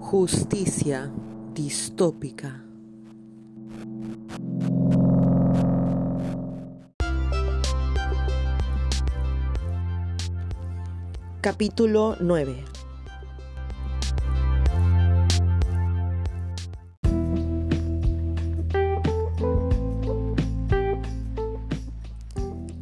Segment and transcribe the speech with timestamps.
[0.00, 1.10] Justicia
[1.54, 2.62] distópica.
[11.40, 12.83] Capítulo 9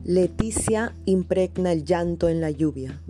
[0.05, 3.01] Leticia impregna el llanto en la lluvia.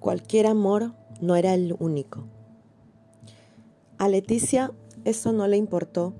[0.00, 2.24] Cualquier amor no era el único.
[3.98, 4.72] A Leticia
[5.04, 6.14] eso no le importó.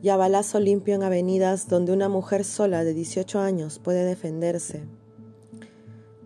[0.00, 4.86] Y a balazo limpio en avenidas donde una mujer sola de 18 años puede defenderse,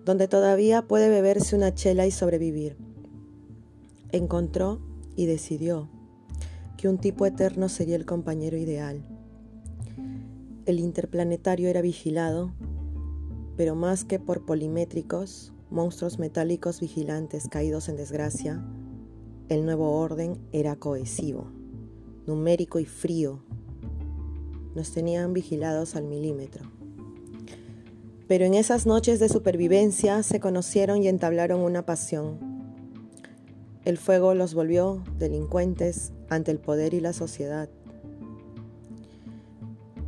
[0.08, 2.78] donde todavía puede beberse una chela y sobrevivir.
[4.10, 4.80] Encontró
[5.16, 5.90] y decidió
[6.78, 9.04] que un tipo eterno sería el compañero ideal.
[10.64, 12.54] El interplanetario era vigilado,
[13.58, 18.64] pero más que por polimétricos, monstruos metálicos vigilantes caídos en desgracia,
[19.50, 21.52] el nuevo orden era cohesivo,
[22.26, 23.42] numérico y frío.
[24.74, 26.77] Nos tenían vigilados al milímetro.
[28.28, 32.38] Pero en esas noches de supervivencia se conocieron y entablaron una pasión.
[33.84, 37.68] El fuego los volvió delincuentes ante el poder y la sociedad.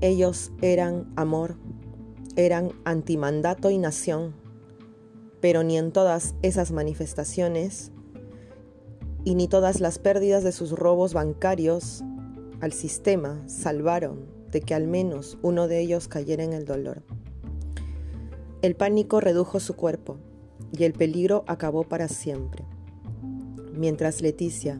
[0.02, 1.56] Ellos eran amor,
[2.36, 4.34] eran antimandato y nación
[5.40, 7.92] pero ni en todas esas manifestaciones
[9.24, 12.02] y ni todas las pérdidas de sus robos bancarios
[12.60, 17.02] al sistema salvaron de que al menos uno de ellos cayera en el dolor.
[18.62, 20.18] El pánico redujo su cuerpo
[20.70, 22.64] y el peligro acabó para siempre.
[23.72, 24.78] Mientras Leticia,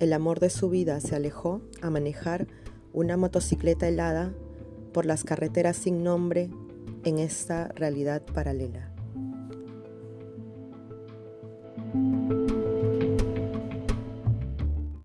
[0.00, 2.48] el amor de su vida, se alejó a manejar
[2.92, 4.34] una motocicleta helada
[4.92, 6.50] por las carreteras sin nombre
[7.04, 8.89] en esta realidad paralela.